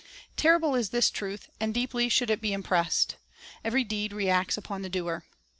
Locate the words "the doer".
4.81-5.25